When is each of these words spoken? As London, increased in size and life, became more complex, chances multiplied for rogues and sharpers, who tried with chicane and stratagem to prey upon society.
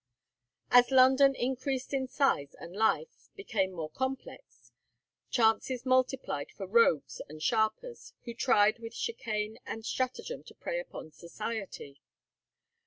As 0.71 0.89
London, 0.89 1.35
increased 1.35 1.93
in 1.93 2.07
size 2.07 2.55
and 2.59 2.75
life, 2.75 3.29
became 3.35 3.71
more 3.71 3.91
complex, 3.91 4.71
chances 5.29 5.85
multiplied 5.85 6.49
for 6.49 6.65
rogues 6.65 7.21
and 7.29 7.39
sharpers, 7.39 8.11
who 8.23 8.33
tried 8.33 8.79
with 8.79 8.95
chicane 8.95 9.59
and 9.63 9.85
stratagem 9.85 10.43
to 10.45 10.55
prey 10.55 10.79
upon 10.79 11.11
society. 11.11 12.01